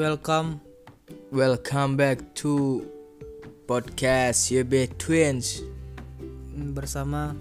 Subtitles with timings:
[0.00, 0.64] Welcome
[1.28, 2.80] Welcome back to
[3.68, 5.60] podcast YB Twins.
[6.72, 7.36] bersama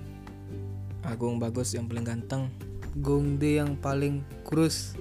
[1.08, 2.52] Agung bagus yang paling ganteng.
[3.00, 4.92] Gongde yang paling kurus.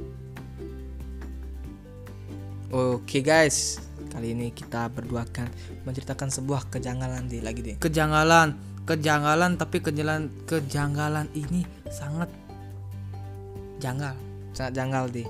[2.70, 3.82] Oke guys,
[4.14, 5.50] kali ini kita berdua akan
[5.82, 7.76] menceritakan sebuah kejanggalan di lagi deh.
[7.82, 8.54] Kejanggalan,
[8.86, 12.30] kejanggalan tapi kejanggalan kejanggalan ini sangat
[13.82, 14.14] janggal.
[14.54, 15.26] Sangat janggal deh.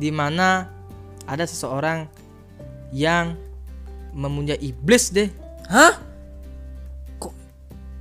[0.00, 0.80] Di mana
[1.26, 2.06] ada seseorang
[2.92, 3.38] yang
[4.12, 5.28] memuja iblis deh.
[5.70, 5.96] Hah?
[7.16, 7.34] Kok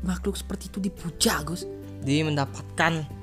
[0.03, 1.63] makhluk seperti itu dipuja, Gus?
[2.01, 3.21] Dia mendapatkan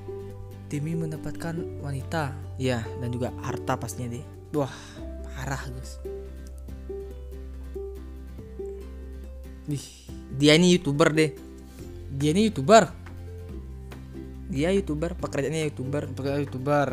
[0.68, 2.36] Demi mendapatkan wanita.
[2.60, 4.24] ya dan juga harta pastinya deh.
[4.52, 4.72] Wah,
[5.24, 5.96] parah, Gus.
[10.36, 11.32] Dia ini youtuber deh.
[12.08, 12.84] dia ini YouTuber.
[14.48, 16.88] Dia youtuber, pekerjaannya youtuber, Pakai YouTuber.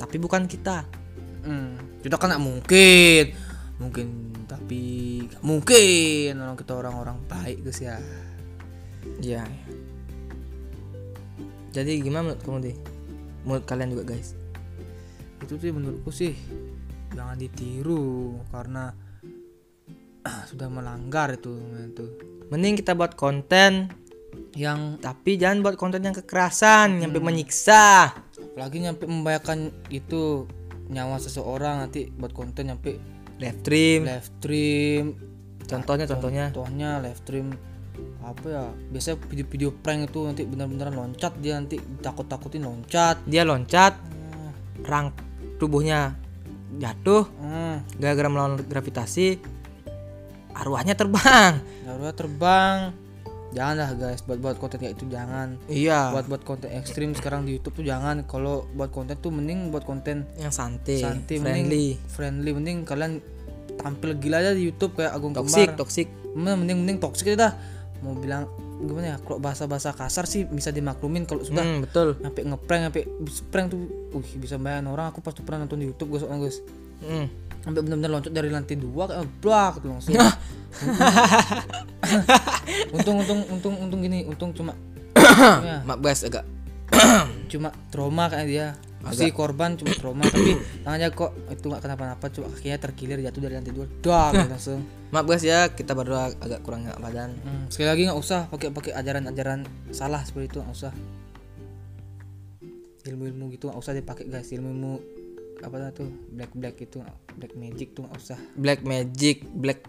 [0.00, 0.88] tapi bukan kita.
[1.40, 3.24] Hmm, kita kan nggak mungkin,
[3.80, 4.06] mungkin
[4.44, 4.82] tapi
[5.30, 7.96] nggak mungkin orang kita orang-orang baik guys ya.
[9.22, 9.44] Ya.
[11.70, 12.76] Jadi gimana menurut kamu deh?
[13.46, 14.34] Menurut kalian juga guys.
[15.40, 16.34] Itu sih menurutku sih
[17.14, 18.92] jangan ditiru karena
[20.26, 22.06] ah, sudah melanggar itu itu.
[22.50, 23.88] Mending kita buat konten
[24.54, 28.14] Yang tapi jangan buat konten yang kekerasan, nyampe menyiksa.
[28.34, 30.46] apalagi nyampe membahayakan itu
[30.90, 32.98] nyawa seseorang nanti buat konten nyampe
[33.40, 34.00] Live stream.
[34.04, 35.04] live stream
[35.64, 36.44] Contohnya contohnya.
[36.50, 37.54] contohnya live stream
[38.20, 43.96] apa ya biasanya video-video prank itu nanti benar-benar loncat dia nanti takut-takutin loncat Dia loncat,
[44.84, 45.12] rang
[45.60, 46.16] tubuhnya
[46.80, 48.00] jatuh hmm.
[48.00, 49.40] gara-gara melawan gravitasi.
[50.54, 51.62] Arwahnya terbang.
[51.86, 52.78] Darurat terbang.
[53.50, 55.58] Janganlah guys buat buat konten kayak itu jangan.
[55.66, 56.14] Iya.
[56.14, 58.22] Buat buat konten ekstrim sekarang di YouTube tuh jangan.
[58.24, 63.12] Kalau buat konten tuh mending buat konten yang santai, santai friendly, mending friendly mending kalian
[63.74, 65.78] tampil gila aja di YouTube kayak Agung toxic, Kembar.
[65.78, 66.06] toxic.
[66.30, 67.52] Mending mending, toxic aja dah.
[68.00, 68.46] Mau bilang
[68.78, 69.16] gimana ya?
[69.18, 72.16] Kalau bahasa-bahasa kasar sih bisa dimaklumin kalau sudah Hmm, betul.
[72.16, 73.02] sampai ngeprank sampai
[73.50, 73.80] prank tuh
[74.10, 76.58] uh bisa bayarin orang aku pasti pernah nonton di YouTube guys soalnya, guys
[77.00, 77.26] Hmm.
[77.60, 80.16] sampai benar-benar loncat dari lantai dua kayak blak tuh langsung
[82.96, 84.72] untung untung untung untung gini untung cuma
[85.16, 86.46] ya, Maaf guys agak
[87.52, 88.68] cuma trauma kayak dia.
[89.16, 93.54] Si korban cuma trauma tapi tangannya kok itu nggak kenapa-napa cuma kakinya terkilir jatuh dari
[93.56, 93.86] lantai dua.
[94.04, 94.84] Dah langsung.
[95.10, 97.34] Maaf guys ya, kita berdua agak kurang enak badan.
[97.40, 100.92] Hmm, sekali lagi nggak usah pakai pakai ajaran-ajaran salah seperti itu nggak usah.
[103.08, 104.52] Ilmu-ilmu gitu nggak usah dipakai guys.
[104.52, 104.92] Ilmu-ilmu
[105.60, 107.04] apa tuh black black itu
[107.36, 108.38] black magic tuh nggak usah.
[108.54, 109.80] Black magic, black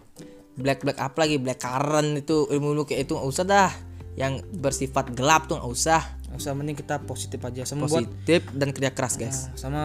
[0.54, 3.70] black black apa lagi black current itu ilmu-ilmu kayak itu nggak usah dah.
[4.12, 6.02] Yang bersifat gelap tuh nggak usah.
[6.24, 9.38] nggak usah mending kita positif aja sama buat Positif dan kerja keras guys.
[9.46, 9.82] Nah, sama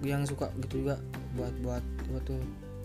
[0.00, 1.02] yang suka gitu juga
[1.32, 2.38] buat buat buat tuh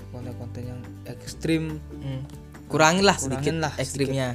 [0.10, 2.26] konten-konten yang ekstrim Hmm.
[2.66, 4.34] Kurangin lah sedikit lah ekstrimnya.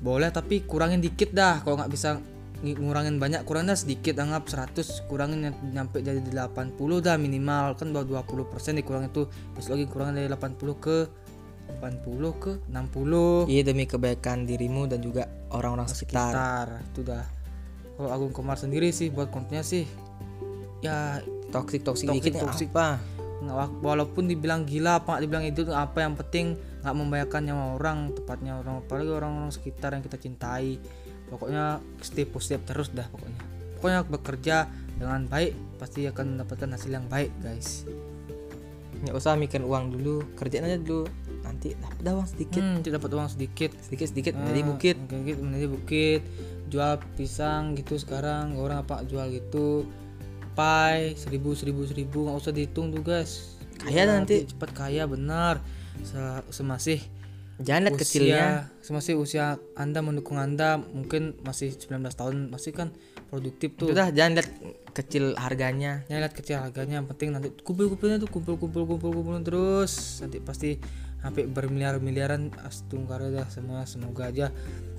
[0.00, 2.16] boleh tapi kurangin dikit dah kalau nggak bisa
[2.62, 7.74] ng- ngurangin banyak kurangin dah sedikit anggap 100 kurangin ny- nyampe jadi 80 dah minimal
[7.74, 10.96] kan baru 20% dikurangin tuh terus lagi kurangin dari 80 ke
[11.80, 16.32] 80 ke 60 Iya demi kebaikan dirimu dan juga orang-orang sekitar.
[16.32, 17.24] sekitar itu dah
[17.94, 19.86] kalau Agung Kemar sendiri sih buat kontennya sih
[20.82, 21.22] ya
[21.54, 22.68] toxic Toxic, dikit nggak toxic.
[22.74, 22.98] apa.
[23.84, 28.80] walaupun dibilang gila apa dibilang itu apa yang penting nggak membahayakan nyawa orang tepatnya orang
[28.80, 30.80] apalagi orang-orang sekitar yang kita cintai
[31.28, 33.40] pokoknya stay positif terus dah pokoknya
[33.78, 34.56] pokoknya bekerja
[34.96, 37.84] dengan baik pasti akan mendapatkan hasil yang baik guys
[39.04, 41.04] Nggak usah mikir uang dulu, kerjain aja dulu.
[41.54, 44.96] Nanti dapat uang sedikit, hmm, dapat uang sedikit sedikit sedikit Ah, jadi bukit.
[45.00, 46.20] sedikit menjadi bukit
[46.66, 49.86] jual pisang gitu sekarang orang apa jual gitu
[50.52, 54.42] pai seribu seribu seribu nggak usah dihitung tuh guys Kaya nanti.
[54.44, 55.58] cepat kaya benar
[56.00, 56.18] Se-
[56.52, 56.98] semasih
[57.56, 58.46] Jangan lihat kecilnya.
[58.80, 62.90] semasih usia anda mendukung anda mungkin masih 19 tahun masih kan
[63.24, 64.50] produktif tuh Udah jangan lihat
[64.92, 66.02] kecil harganya.
[66.04, 70.18] ya lihat kecil harganya yang penting nanti kumpul kumpulnya tuh kumpul kumpul kumpul kumpul terus
[70.18, 70.82] nanti pasti
[71.24, 74.52] sampai bermiliar miliaran astungkara dah semua semoga aja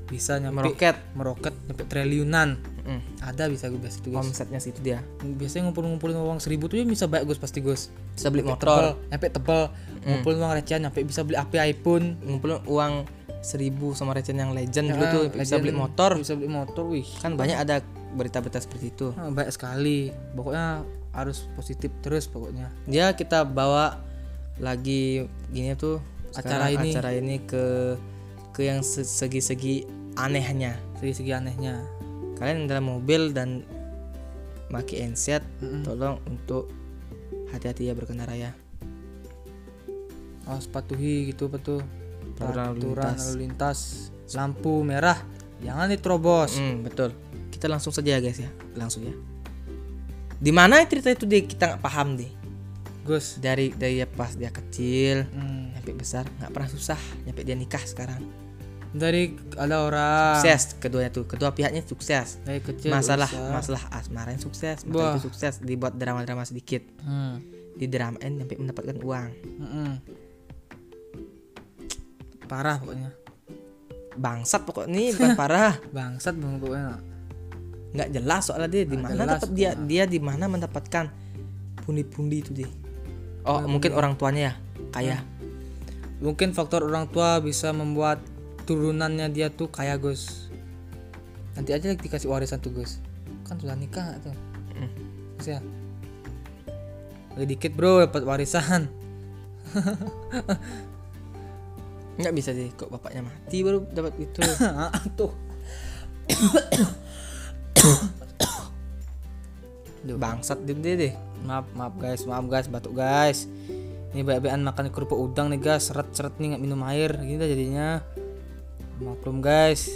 [0.03, 0.97] bisa nyampe Meroket.
[1.13, 3.01] meroket nyampe triliunan Mm.
[3.19, 5.01] ada bisa gue biasa itu guys Omsetnya situ dia.
[5.19, 8.53] biasanya ngumpul ngumpulin uang seribu tuh ya bisa baik gus pasti gus Bisa beli tebel
[8.53, 9.61] motor, nyampe tebel
[10.03, 12.93] ngumpulin uang recehan nyampe bisa beli HP iPhone ngumpulin uang
[13.41, 15.61] seribu sama recen yang legend dulu Ya, tuh bisa legend.
[15.61, 16.11] beli motor.
[16.15, 17.81] bisa beli motor wih Kan banyak ada
[18.11, 19.07] berita-berita seperti itu.
[19.11, 19.97] Ah, baik sekali
[20.31, 23.97] pokoknya harus positif terus pokoknya Ya kita bawa
[24.55, 25.97] lagi gini tuh
[26.37, 26.89] Acara ini.
[26.89, 27.95] acara ini ke
[28.51, 29.83] ke yang se- segi-segi
[30.15, 30.75] anehnya.
[30.97, 31.83] segi-segi anehnya
[32.35, 33.63] Kalian dalam mobil dan
[34.67, 35.83] maki handset Mm-mm.
[35.83, 36.67] tolong untuk
[37.49, 38.51] hati-hati ya berkendara ya.
[40.45, 41.81] harus patuhi gitu betul
[42.35, 43.17] Peraturan lalu lintas.
[43.17, 43.79] lalu lintas
[44.31, 45.17] lampu merah
[45.57, 47.09] jangan diterobos Hmm, betul.
[47.47, 49.15] Kita langsung saja ya guys ya, langsung ya.
[50.35, 52.27] Di mana cerita itu deh kita nggak paham deh.
[53.01, 55.44] Gus Dari dari ya pas dia kecil hmm,
[55.85, 58.25] nyampe besar nggak pernah susah nyampe dia nikah sekarang.
[58.89, 62.39] dari ada orang Sukses keduanya tuh, kedua pihaknya sukses.
[62.41, 63.51] dari kecil masalah bisa.
[63.51, 64.89] masalah asmara yang sukses, Wah.
[64.89, 66.81] masalah itu sukses dibuat drama-drama sedikit.
[67.03, 67.35] hmm.
[67.75, 69.27] Di dramain sampai mendapatkan uang.
[69.59, 69.91] mm-mm.
[72.45, 73.11] parah pokoknya
[74.15, 75.75] Bangsat pokok nih bukan parah.
[75.91, 76.95] bangsat bang pokoknya
[77.95, 81.11] nggak jelas soalnya dia di mana dapat dia dia di mana mendapatkan
[81.83, 82.71] pundi-pundi itu deh
[83.43, 84.53] oh mungkin orang tuanya ya
[84.91, 85.17] kaya
[86.23, 88.23] mungkin faktor orang tua bisa membuat
[88.63, 90.49] turunannya dia tuh kaya Gus.
[91.55, 92.99] Nanti aja dikasih warisan tuh Gus.
[93.47, 94.35] Kan sudah nikah tuh.
[94.75, 94.91] Mm.
[95.39, 95.59] Gus ya.
[97.35, 98.87] Lagi dikit bro dapat warisan.
[102.15, 104.39] Nggak bisa deh kok bapaknya mati baru dapat itu.
[105.19, 105.31] Tuh.
[110.15, 111.13] Bangsat dia deh deh.
[111.43, 112.23] Maaf maaf guys.
[112.23, 112.71] Maaf guys.
[112.71, 113.51] Batuk guys
[114.15, 117.11] ini banyak makan kerupuk udang nih guys seret seret nih nggak minum air.
[117.19, 117.87] Gini dah jadinya.
[119.03, 119.91] Maklum guys.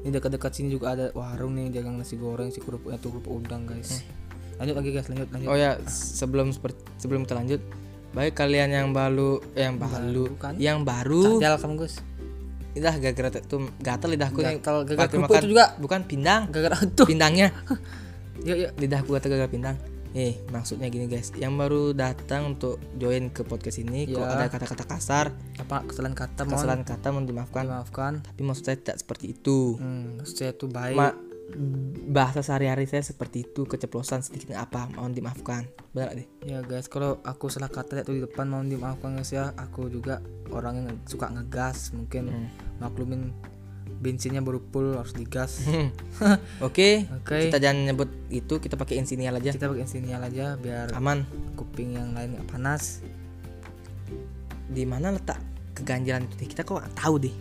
[0.00, 3.68] Ini dekat-dekat sini juga ada warung nih dagang nasi goreng si kerupuknya tuh kerupuk udang
[3.68, 4.00] guys.
[4.56, 5.06] Lanjut lagi guys.
[5.12, 5.48] Lanjut lanjut.
[5.52, 6.56] Oh ya sebelum
[6.96, 7.60] sebelum kita lanjut
[8.16, 10.24] baik kalian yang baru yang baru
[10.56, 11.36] yang baru.
[11.36, 12.00] Cadel kamu Gus
[12.78, 14.56] lidah gara-gara itu gatal lidahku nih.
[14.64, 15.76] Gara-gara Waktu kerupuk itu juga.
[15.76, 16.48] bukan pindang.
[16.48, 17.52] Gara-gara itu pindangnya.
[18.48, 18.70] Yuk yuk.
[18.80, 19.76] Lidahku gatal gara-gara pindang
[20.10, 24.24] Eh, maksudnya gini guys, yang baru datang untuk join ke podcast ini, Ya.
[24.24, 25.26] ada kata-kata kasar,
[25.56, 27.64] apa kesalahan kata mohon kesalahan kata mohon dimaafkan.
[27.64, 29.76] dimaafkan Tapi maksud saya tidak seperti itu.
[29.76, 31.16] hmm, saya tuh baik Ma-
[32.06, 35.64] bahasa sehari-hari saya seperti itu, keceplosan sedikit apa, mohon dimaafkan.
[35.90, 36.28] Benar deh.
[36.42, 40.20] ya guys kalau aku salah kata tuh di depan mohon dimaafkan guys ya aku juga
[40.48, 42.48] orang yang suka ngegas mungkin Hmm.
[42.78, 43.32] maklumin
[43.90, 45.64] bensinnya baru full harus digas
[46.66, 47.48] Oke, Oke.
[47.48, 49.50] kita jangan nyebut itu, kita pakai insinyal aja.
[49.50, 51.24] kita pakai sinyal aja biar Aman.
[51.54, 53.00] kuping yang lain nggak panas
[54.68, 55.40] Di mana letak
[55.72, 56.44] keganjilan itu?
[56.46, 57.34] Kita kok nggak tahu deh.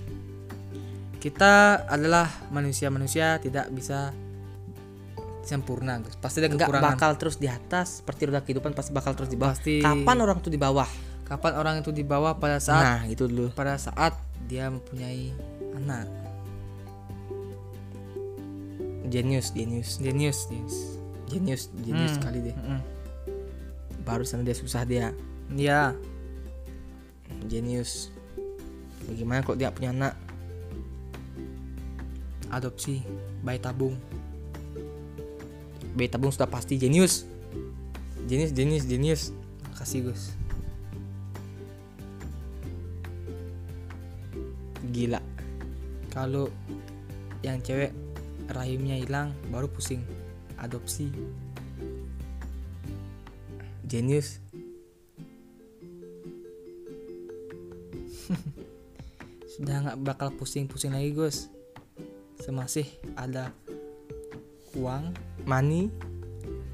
[1.18, 1.54] kita
[1.86, 4.14] adalah manusia-manusia tidak bisa
[5.42, 9.16] sempurna guys pasti ada Nggak kekurangan bakal terus di atas, seperti roda kehidupan pasti bakal
[9.16, 9.56] terus di bawah.
[9.56, 9.80] Pasti.
[9.80, 10.88] Kapan orang tuh di bawah?
[11.24, 13.52] kapan orang itu di bawah pada saat Nah, itu dulu.
[13.52, 14.16] pada saat
[14.48, 15.36] dia mempunyai
[15.76, 16.08] anak
[19.07, 20.77] Genius, genius, genius genius
[21.27, 22.18] genius, genius Hmm.
[22.19, 22.56] sekali deh.
[22.56, 22.81] Mm-mm.
[24.07, 25.12] Barusan dia susah dia,
[25.51, 25.92] ya
[27.48, 28.12] genius.
[29.07, 30.15] Bagaimana kok dia punya anak?
[32.48, 33.04] adopsi
[33.44, 34.00] bayi tabung
[36.00, 37.27] Bayi tabung sudah pasti genius.
[38.24, 39.21] Genius, genius, genius.
[39.75, 40.31] kasih Gus
[44.89, 45.21] Gila.
[46.09, 46.50] kalau
[47.45, 47.94] yang cewek
[48.52, 50.04] rahimnya hilang baru pusing.
[50.58, 51.12] Adopsi.
[53.88, 54.42] Genius.
[59.58, 61.50] sudah nggak bakal pusing-pusing lagi Gus.
[62.38, 62.86] Semasih
[63.18, 63.56] ada
[64.78, 65.16] uang
[65.48, 65.90] Money.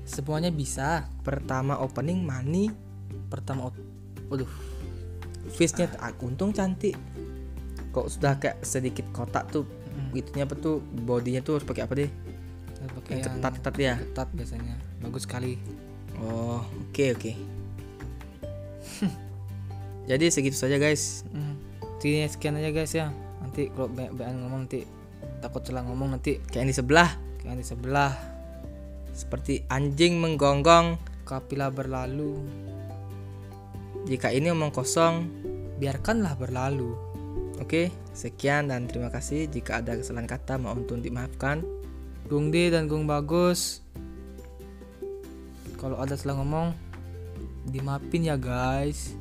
[0.04, 1.08] Semuanya bisa.
[1.24, 2.68] Pertama opening money,
[3.32, 3.72] pertama
[4.28, 4.50] waduh.
[5.54, 6.98] Face-nya ah, untung cantik.
[7.94, 9.64] Kok sudah kayak sedikit kotak tuh
[10.14, 12.12] Gitunya apa tuh bodinya tuh harus pakai apa deh?
[12.84, 13.96] pakai Yang yang ketat-ketat ya.
[13.96, 15.56] ketat biasanya bagus sekali
[16.24, 17.32] Oh, oke oke.
[20.10, 21.26] Jadi segitu saja guys.
[21.34, 21.58] Hmm.
[22.00, 23.08] Sekian aja guys ya
[23.54, 24.82] nanti kalau banyak banyak ngomong nanti
[25.40, 28.12] takut salah ngomong nanti Kayak yang di sebelah kayak di sebelah
[29.14, 30.98] seperti anjing menggonggong.
[31.24, 32.36] kapila berlalu
[34.04, 35.32] Jika ini omong kosong,
[35.80, 36.92] biarkanlah berlalu
[37.62, 39.46] Oke, sekian dan terima kasih.
[39.50, 41.62] Jika ada kesalahan kata mohon untuk dimaafkan.
[42.32, 43.84] Gung D dan Gung Bagus
[45.84, 46.72] kalau ada salah ngomong
[47.68, 49.20] dimaafin ya guys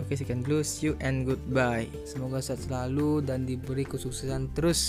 [0.00, 0.64] Oke, sekian dulu.
[0.64, 1.84] See you and goodbye.
[2.08, 4.80] semoga sehat selalu dan diberi kesuksesan terus